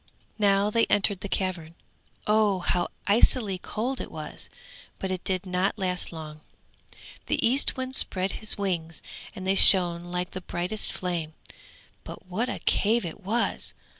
[0.39, 1.75] Now they entered the cavern.
[2.25, 4.49] Oh, how icily cold it was;
[4.97, 6.41] but it did not last long.
[7.27, 9.03] The Eastwind spread his wings,
[9.35, 11.33] and they shone like the brightest flame;
[12.03, 13.75] but what a cave it was!